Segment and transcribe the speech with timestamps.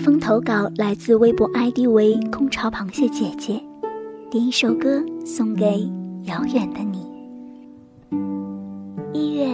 [0.00, 3.62] 封投稿来自微博 ID 为“空巢螃蟹姐姐”，
[4.30, 5.86] 点一首歌送给
[6.24, 7.06] 遥远的你。
[9.12, 9.46] 一月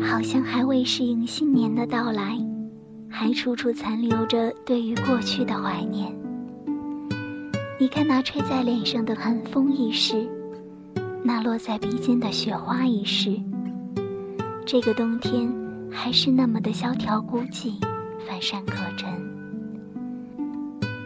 [0.00, 2.38] 好像还未适应新年的到来，
[3.08, 6.14] 还处处残留着对于过去的怀念。
[7.80, 10.28] 你看那吹在脸上的寒风已逝，
[11.24, 13.36] 那落在鼻尖的雪花已逝。
[14.64, 15.52] 这个冬天
[15.90, 17.80] 还是那么的萧条孤寂，
[18.28, 19.37] 乏善可陈。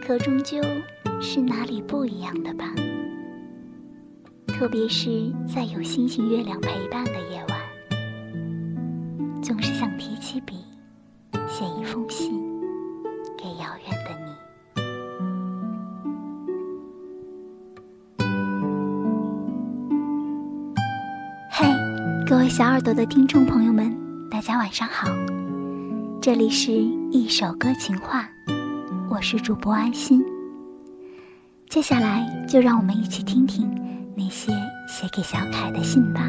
[0.05, 0.61] 可终究
[1.21, 2.65] 是哪里不一样的吧？
[4.47, 7.57] 特别是在有星星月亮陪伴的夜晚，
[9.41, 10.55] 总是想提起笔，
[11.47, 12.33] 写一封信
[13.37, 14.33] 给遥远的你。
[21.49, 21.65] 嘿，
[22.27, 23.95] 各位小耳朵的听众朋友们，
[24.29, 25.07] 大家晚上好，
[26.21, 28.29] 这里是一首歌情话。
[29.13, 30.25] 我是主播安心，
[31.69, 33.69] 接下来就让我们一起听听
[34.17, 34.51] 那些
[34.87, 36.25] 写给小凯的信吧。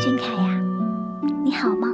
[0.00, 0.60] 君凯呀，
[1.44, 1.88] 你好吗？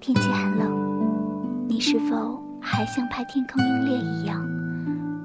[0.00, 4.48] 天气很冷，你是否还像拍《天空鹰猎》一样，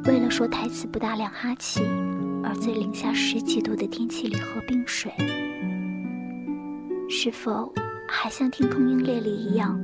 [0.05, 1.83] 为了说台词不打两哈气，
[2.43, 5.13] 而在零下十几度的天气里喝冰水？
[7.07, 7.71] 是否？
[8.13, 9.79] 还像《天空鹰猎》里一样，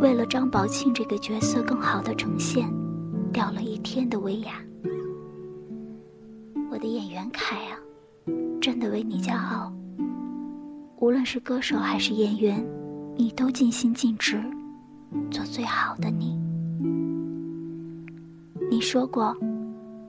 [0.00, 2.70] 为了张宝庆这个角色更好的呈现，
[3.32, 4.62] 掉了一天的威亚。
[6.70, 7.80] 我的演员凯啊，
[8.60, 9.72] 真的为你骄傲。
[10.98, 12.62] 无论是歌手还是演员，
[13.16, 14.38] 你都尽心尽职，
[15.30, 16.38] 做最好的你。
[18.70, 19.34] 你说过，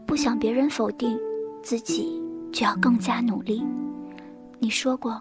[0.06, 1.18] 不想别人否定
[1.64, 3.64] 自己，就要更加努力。
[4.60, 5.20] 你说过，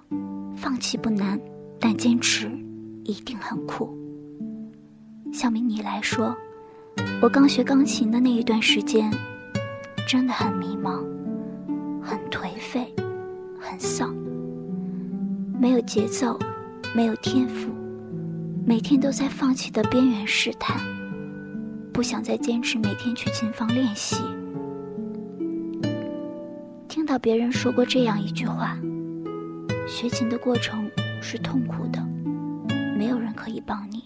[0.56, 1.40] 放弃不难。
[1.80, 2.50] 但坚持
[3.04, 3.96] 一定很苦。
[5.32, 6.34] 小明，你来说，
[7.20, 9.10] 我刚学钢琴的那一段时间，
[10.06, 11.04] 真的很迷茫，
[12.02, 12.92] 很颓废，
[13.60, 14.14] 很丧，
[15.60, 16.38] 没有节奏，
[16.94, 17.70] 没有天赋，
[18.66, 20.80] 每天都在放弃的边缘试探，
[21.92, 24.16] 不想再坚持每天去琴房练习。
[26.88, 28.76] 听到别人说过这样一句话：
[29.86, 30.90] 学琴的过程。
[31.20, 32.04] 是痛苦的，
[32.96, 34.04] 没有人可以帮你。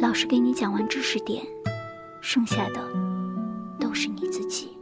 [0.00, 1.42] 老师给你讲完知识点，
[2.20, 2.80] 剩下的
[3.80, 4.76] 都是你自己。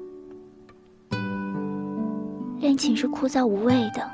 [2.58, 4.10] 练琴是枯燥无味的，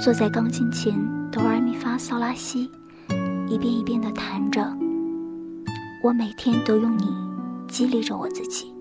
[0.00, 0.94] 坐在钢琴前
[1.30, 2.70] 哆来咪发嗦拉西，
[3.48, 4.66] 一遍一遍的弹着。
[6.02, 7.14] 我每天都用你
[7.68, 8.72] 激励着我自己。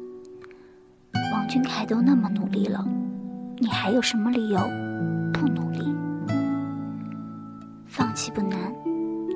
[1.34, 2.88] 王俊凯都那么努力了，
[3.58, 4.60] 你还有什么理由
[5.34, 5.65] 不努？
[8.16, 8.74] 弃不难，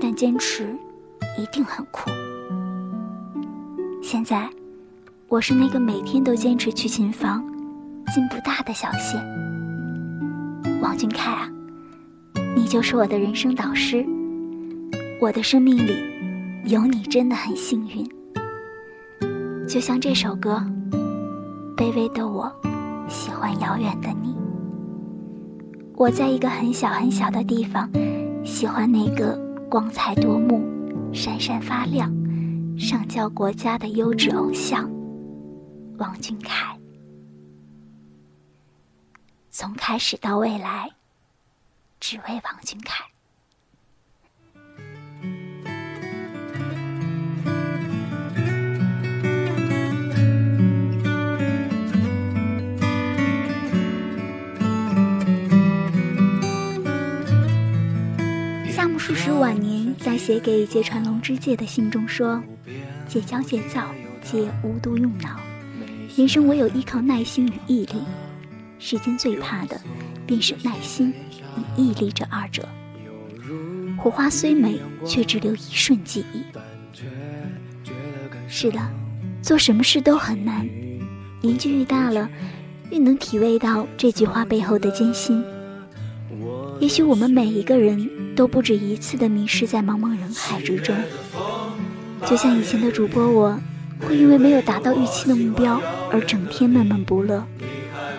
[0.02, 0.74] 但坚持
[1.38, 2.10] 一定很苦。
[4.02, 4.50] 现在，
[5.28, 7.46] 我是那个每天都坚持去琴房、
[8.16, 9.18] 进步大的小谢。
[10.82, 11.52] 王俊凯啊，
[12.56, 14.06] 你就是我的人生导师。
[15.20, 15.98] 我的生命里
[16.64, 18.10] 有你，真的很幸运。
[19.68, 20.64] 就像这首歌，
[21.76, 22.50] 《卑微的我
[23.10, 24.30] 喜欢遥远的你》。
[25.96, 27.90] 我在一个很小很小的地方。
[28.50, 29.38] 喜欢那个
[29.70, 30.66] 光彩夺目、
[31.14, 32.12] 闪闪发亮、
[32.78, 34.92] 上交国家的优质偶像
[35.98, 36.78] 王俊凯。
[39.52, 40.90] 从开始到未来，
[42.00, 43.09] 只为王俊凯。
[59.10, 62.40] 杜甫晚年在写给芥川龙之介的信中说
[63.10, 63.88] ：“戒骄戒躁，
[64.22, 65.40] 戒无度用脑。
[66.16, 68.04] 人生唯有依靠耐心与毅力。
[68.78, 69.82] 世间最怕的，
[70.28, 71.12] 便是耐心
[71.58, 72.70] 与毅力这二者。
[73.98, 76.44] 火花虽美，却只留一瞬记忆。
[78.48, 78.80] 是的，
[79.42, 80.70] 做什么事都很难。
[81.42, 82.30] 年纪越大了，
[82.92, 85.44] 越能体味到这句话背后的艰辛。
[86.80, 88.08] 也许我们每一个人。”
[88.40, 90.96] 都不止一次的迷失在茫茫人海之中，
[92.26, 93.60] 就像以前的主播，我
[94.00, 97.46] 会因为没有达到预期的目标而整天闷闷不乐、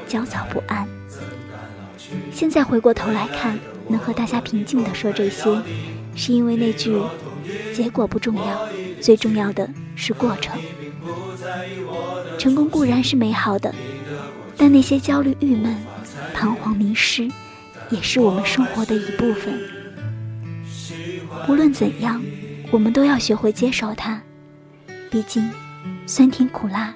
[0.07, 0.87] 焦躁不安。
[2.31, 3.59] 现在回过头来看，
[3.89, 5.59] 能和大家平静地说这些，
[6.15, 7.01] 是因为那句
[7.73, 8.69] “结果不重要，
[9.01, 10.61] 最重要的是过程”。
[12.37, 13.75] 成功固然是美好的，
[14.55, 15.75] 但那些焦虑、郁闷、
[16.35, 17.27] 彷徨、迷失，
[17.89, 19.59] 也是我们生活的一部分。
[21.51, 22.23] 无论怎样，
[22.71, 24.23] 我们都要学会接受它。
[25.11, 25.51] 毕竟，
[26.07, 26.95] 酸甜苦辣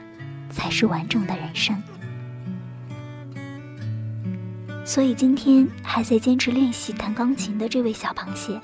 [0.49, 1.77] 才是完整的人生。
[4.85, 8.61] 所以，今天还在坚持练习弹钢琴的这位小螃蟹，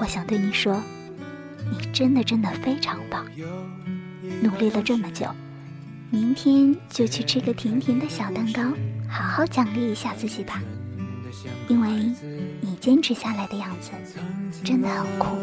[0.00, 0.82] 我想对你说：
[1.70, 3.26] 你真的真的非常棒！
[4.42, 5.26] 努力了这么久，
[6.08, 8.62] 明天就去吃个甜甜的小蛋糕，
[9.06, 10.62] 好好奖励一下自己吧。
[11.68, 11.88] 因为
[12.80, 13.90] 坚持下来的样子
[14.64, 15.36] 真的很酷。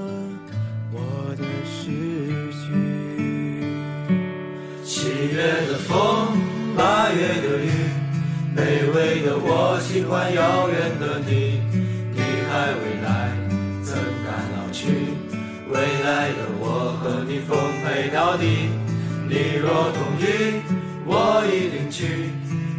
[4.84, 6.36] 七月的风，
[6.76, 7.70] 八月的雨，
[8.56, 11.62] 卑微的我喜欢遥远的你。
[12.12, 12.20] 你
[12.50, 13.30] 还未来，
[13.84, 13.94] 怎
[14.26, 14.88] 敢老去？
[15.70, 18.72] 未来的我和你奉陪到底。
[19.30, 20.26] 你若同意，
[21.06, 22.32] 我一定去。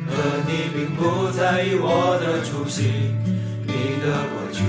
[0.08, 0.12] 可
[0.49, 3.14] 你并不在意我的出席，
[3.69, 4.65] 你的过去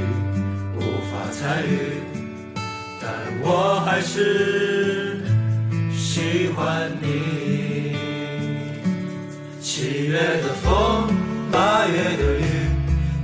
[0.76, 2.04] 无法参与，
[3.02, 3.10] 但
[3.42, 5.24] 我还是
[5.96, 7.96] 喜欢你。
[9.62, 11.08] 七月的风，
[11.50, 12.44] 八月的雨，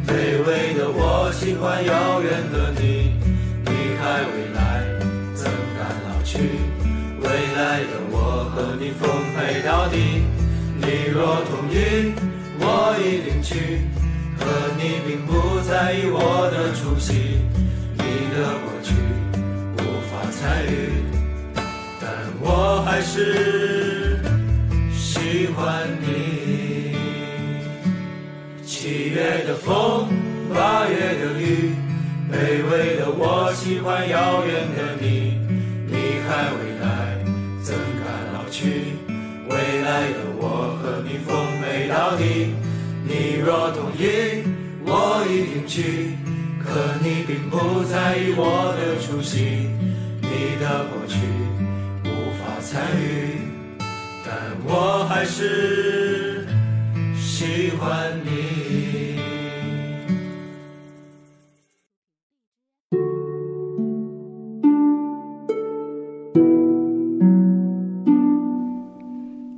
[0.08, 3.14] 卑微的我喜欢遥远的你。
[3.66, 4.62] 你还未来，
[5.34, 6.40] 怎敢老去？
[7.20, 9.04] 未来的我和你奉
[9.36, 10.24] 陪到底。
[10.78, 12.14] 你若同意，
[12.60, 13.82] 我一定去。
[14.40, 14.46] 可
[14.78, 17.14] 你并不在意我的出席，
[17.98, 18.04] 你
[18.34, 18.94] 的过去
[19.78, 19.80] 无
[20.10, 20.74] 法参与，
[22.00, 22.04] 但
[22.42, 24.20] 我还是
[24.94, 26.96] 喜欢你。
[28.64, 30.08] 七月的风，
[30.54, 31.74] 八月的雨，
[32.32, 35.40] 卑微的我喜欢遥远的你。
[35.88, 35.94] 你
[36.28, 36.86] 还未来，
[37.64, 38.94] 怎敢老去？
[39.50, 42.54] 未来的我和你奉陪到底，
[43.08, 44.44] 你若同意，
[44.86, 46.16] 我一定去。
[46.68, 46.72] 可
[47.04, 49.70] 你并不在意我的出席，
[50.20, 51.16] 你的过去
[52.04, 53.38] 无法参与，
[54.26, 54.34] 但
[54.66, 56.48] 我还是
[57.16, 58.30] 喜欢你。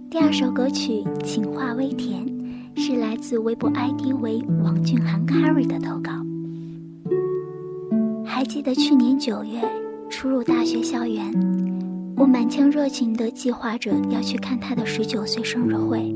[0.09, 2.25] 第二首歌曲《情话微甜》
[3.17, 6.11] 来自微博 ID 为王俊涵 Carry 的投稿。
[8.23, 9.59] 还记得去年九月
[10.07, 11.33] 初入大学校园，
[12.15, 16.15] 我满腔热情地计划着要去看他的十九岁生日会，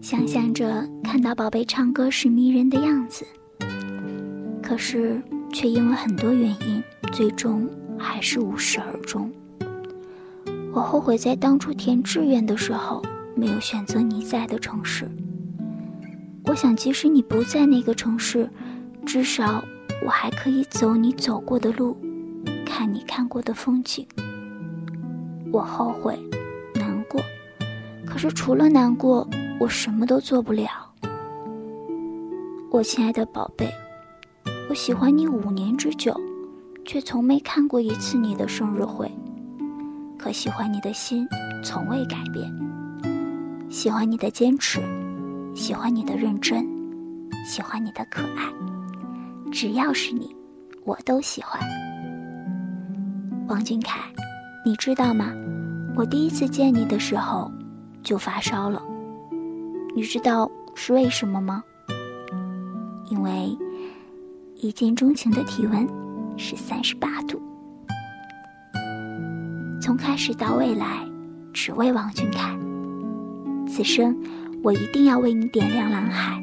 [0.00, 3.26] 想象着看到宝贝唱歌时迷人的样子。
[4.62, 5.20] 可是
[5.52, 6.82] 却因为很多原因，
[7.12, 9.30] 最终还是无疾而终。
[10.72, 13.02] 我后悔在当初填志愿的时候
[13.36, 15.06] 没有选择你在的城市。
[16.50, 18.50] 我想，即使你不在那个城市，
[19.06, 19.62] 至少
[20.04, 21.96] 我还可以走你走过的路，
[22.66, 24.04] 看你看过的风景。
[25.52, 26.18] 我后悔，
[26.74, 27.22] 难过，
[28.04, 29.24] 可是除了难过，
[29.60, 30.68] 我什么都做不了。
[32.72, 33.72] 我亲爱的宝贝，
[34.68, 36.12] 我喜欢你五年之久，
[36.84, 39.08] 却从没看过一次你的生日会。
[40.18, 41.28] 可喜欢你的心
[41.62, 42.52] 从未改变，
[43.70, 44.80] 喜欢你的坚持，
[45.54, 46.66] 喜欢你的认真，
[47.44, 48.44] 喜欢你的可爱，
[49.52, 50.34] 只要是你，
[50.84, 51.60] 我都喜欢。
[53.48, 54.00] 王俊凯，
[54.64, 55.32] 你知道吗？
[55.96, 57.50] 我第一次见你的时候
[58.02, 58.80] 就发烧了，
[59.94, 61.62] 你知道是为什么吗？
[63.10, 63.56] 因为
[64.56, 65.86] 一见钟情的体温
[66.36, 67.40] 是三十八度。
[69.80, 71.04] 从开始到未来，
[71.52, 72.56] 只为王俊凯。
[73.66, 74.16] 此生，
[74.62, 76.38] 我一定要为你点亮蓝海，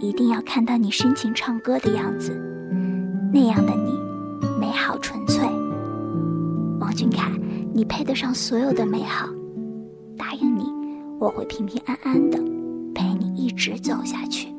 [0.00, 2.30] 一定要看到你深情唱歌的样子，
[3.32, 3.98] 那样的你，
[4.60, 5.44] 美好纯粹。
[6.78, 7.32] 王俊凯，
[7.74, 9.28] 你配得上所有的美好。
[10.16, 10.66] 答应你，
[11.18, 12.38] 我会平平安安的
[12.94, 14.51] 陪你一直走下去。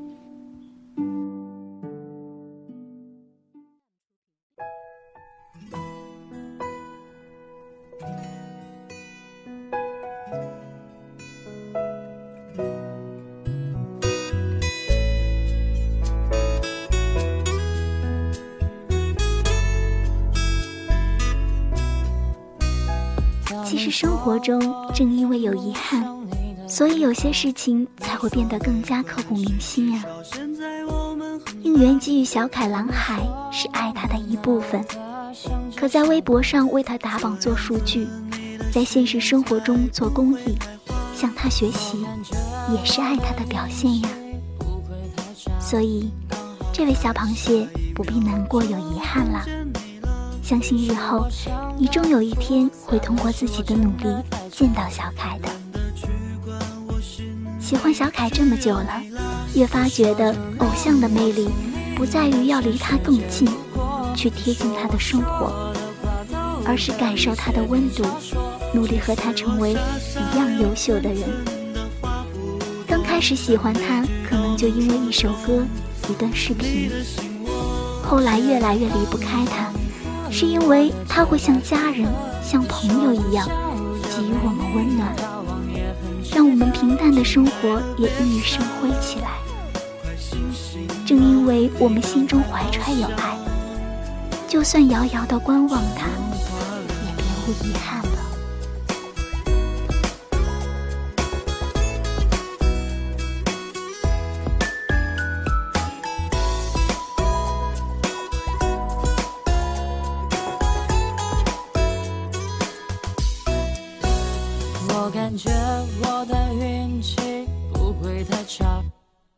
[23.83, 24.61] 是生活中
[24.93, 26.07] 正因为有遗憾，
[26.69, 30.01] 所以有些事情才会变得更加刻骨铭心呀。
[31.63, 33.21] 应援给予小凯蓝海
[33.51, 34.81] 是爱他的一部分，
[35.75, 38.07] 可在微博上为他打榜做数据，
[38.71, 40.57] 在现实生活中做公益，
[41.13, 42.05] 向他学习，
[42.71, 44.07] 也是爱他的表现呀。
[45.59, 46.09] 所以，
[46.71, 49.45] 这位小螃蟹不必难过有遗憾了。
[50.43, 51.25] 相信日后，
[51.79, 54.13] 你终有一天会通过自己的努力
[54.51, 55.47] 见到小凯的。
[57.61, 59.01] 喜欢小凯这么久了，
[59.55, 61.49] 越发觉得偶像的魅力
[61.95, 63.47] 不在于要离他更近，
[64.13, 65.73] 去贴近他的生活，
[66.65, 68.03] 而是感受他的温度，
[68.73, 71.23] 努力和他成为一样优秀的人。
[72.85, 75.63] 刚开始喜欢他，可能就因为一首歌、
[76.09, 76.91] 一段视频，
[78.03, 79.72] 后来越来越离不开他。
[80.33, 82.11] 是因为他会像家人、
[82.43, 83.47] 像朋友一样
[84.01, 85.15] 给予我们温暖，
[86.33, 89.37] 让我们平淡的生活也熠熠生辉起来。
[91.05, 93.37] 正因为我们心中怀揣有爱，
[94.47, 98.02] 就算遥遥的观望他，也别无遗憾。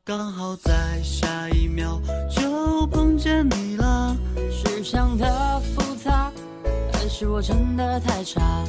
[0.04, 4.16] 刚好在下一秒就碰见你了，
[4.52, 6.32] 是想的复杂，
[6.94, 8.64] 还是我真的太差？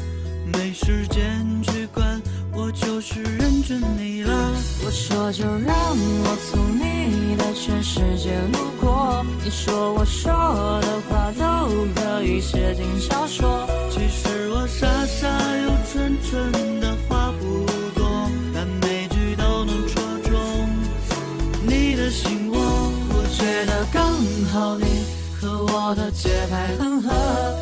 [0.46, 2.22] 没时间去管，
[2.54, 4.32] 我就是认准你了。
[4.84, 5.76] 我说就让
[6.24, 10.32] 我从你的全世界路过，你说我说
[10.80, 13.68] 的话都可以写进小说。
[13.96, 15.26] 其实我傻傻
[15.56, 17.64] 又蠢蠢的话不
[17.98, 20.68] 多，但每句都能戳中
[21.66, 22.58] 你的心窝。
[23.08, 24.12] 我觉得刚
[24.52, 24.84] 好你
[25.40, 27.10] 和我的节拍很合，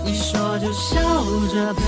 [0.05, 0.99] 你说就笑
[1.55, 1.83] 着陪，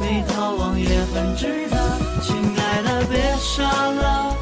[0.00, 1.76] 没逃亡也很值得。
[2.22, 4.34] 亲爱的别傻了，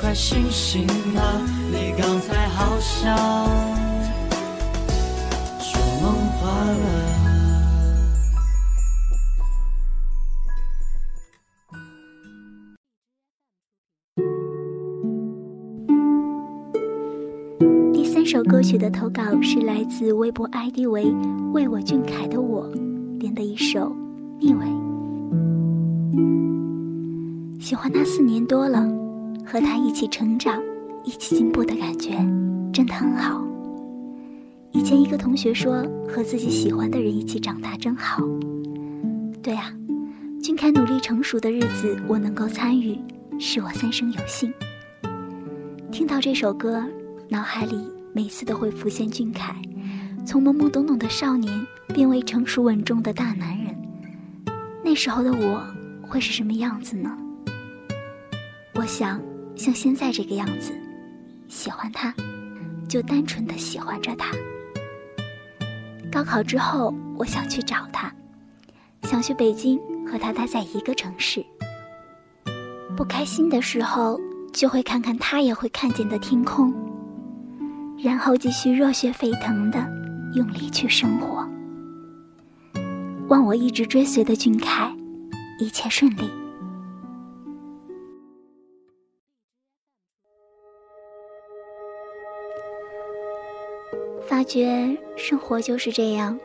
[0.00, 1.22] 快醒醒吧，
[1.70, 3.14] 你刚才好像
[5.60, 6.97] 说梦话了。
[18.48, 21.14] 歌曲的投稿是来自微博 ID 为
[21.52, 22.66] “为我俊凯的我”
[23.20, 23.80] 点的一首
[24.40, 24.64] 《逆位》。
[27.60, 28.88] 喜欢他四年多了，
[29.44, 30.62] 和他一起成长、
[31.04, 32.12] 一起进步的感觉
[32.72, 33.46] 真的很好。
[34.72, 38.26] 以前一个同学说，和自己喜欢的人一起长大真好。
[39.42, 39.70] 对啊，
[40.42, 42.98] 俊凯努力成熟的日子，我能够参与，
[43.38, 44.50] 是我三生有幸。
[45.92, 46.82] 听到这首歌，
[47.28, 47.76] 脑海里。
[48.18, 49.54] 每次都会浮现俊凯，
[50.26, 53.72] 从懵懵懂懂的少年变为成熟稳重的大男人。
[54.82, 55.64] 那时候的我
[56.02, 57.16] 会是什么样子呢？
[58.74, 59.22] 我想
[59.54, 60.72] 像现在这个样子，
[61.46, 62.12] 喜欢他，
[62.88, 64.32] 就单纯的喜欢着他。
[66.10, 68.12] 高考之后，我想去找他，
[69.04, 71.46] 想去北京和他待在一个城市。
[72.96, 74.20] 不开心的时候，
[74.52, 76.74] 就会看看他也会看见的天空。
[78.00, 79.78] 然后继续热血沸腾的
[80.34, 81.46] 用力去生活，
[83.28, 84.90] 望我一直追随的俊凯，
[85.58, 86.30] 一切顺利。
[94.28, 96.38] 发觉生活就是这样，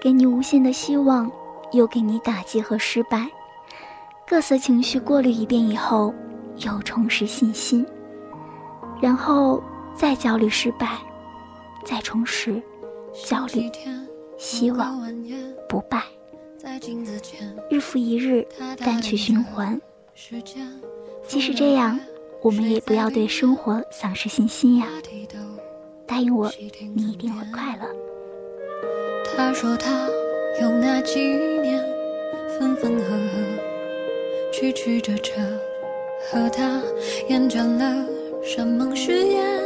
[0.00, 1.30] 给你无限的希望，
[1.72, 3.28] 又给你打击和失败，
[4.26, 6.14] 各色情绪过滤一遍以后，
[6.64, 7.86] 又重拾信心，
[9.02, 9.62] 然后。
[9.98, 10.96] 再焦虑失败，
[11.84, 12.62] 再重拾
[13.26, 13.68] 焦虑，
[14.38, 15.02] 希望
[15.68, 16.04] 不败，
[17.68, 18.46] 日复一日，
[18.78, 19.78] 单曲循环。
[21.26, 21.98] 即使这样，
[22.40, 24.86] 我们也不要对生活丧失信心呀！
[26.06, 26.48] 答应我，
[26.94, 27.88] 你一定会快乐。
[29.36, 30.08] 他说他
[30.62, 31.84] 有那几年
[32.56, 35.32] 分分合合曲曲折折，
[36.30, 36.80] 和他
[37.28, 38.06] 厌倦了
[38.44, 39.57] 山盟誓言，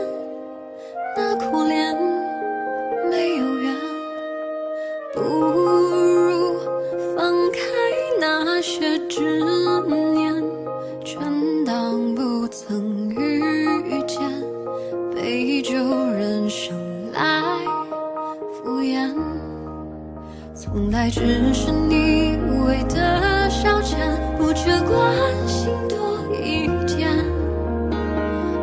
[21.24, 22.36] 只是你
[22.66, 23.96] 为的消遣，
[24.36, 24.98] 不缺关
[25.46, 27.08] 心多一点。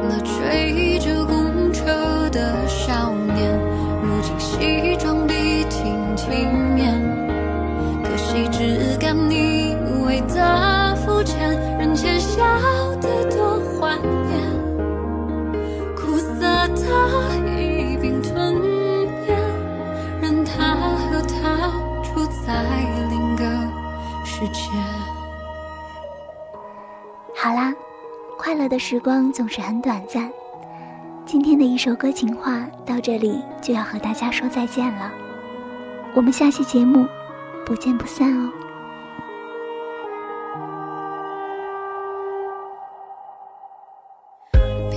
[0.03, 0.88] 那追
[27.49, 27.73] 好啦，
[28.37, 30.31] 快乐的时光总是很短暂。
[31.25, 35.11] 今天的一首歌情话到这里就要和大家说再见了，
[36.13, 37.07] 我们下期节目
[37.65, 38.51] 不见不散哦。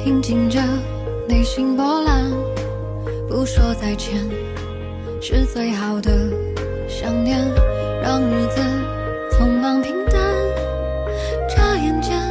[0.05, 0.61] 平静着
[1.27, 2.31] 内心波澜，
[3.31, 4.29] 不说再见
[5.23, 6.29] 是最好的
[6.87, 7.39] 想念，
[8.03, 8.61] 让日子
[9.31, 10.21] 匆忙平淡，
[11.49, 12.22] 眨眼间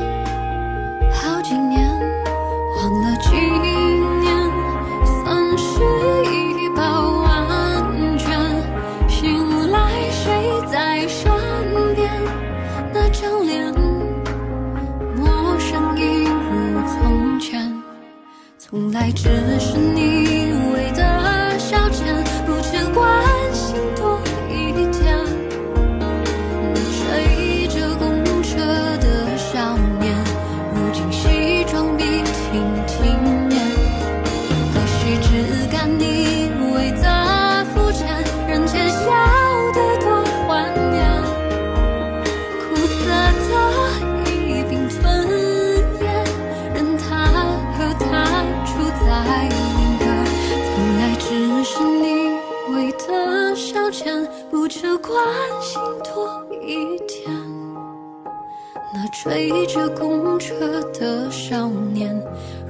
[59.23, 62.19] 追着公车的少年，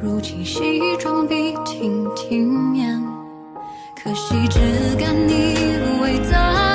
[0.04, 3.02] 如今西装笔挺体面，
[3.96, 4.60] 可惜只
[5.00, 5.56] 敢你
[6.02, 6.71] 为的。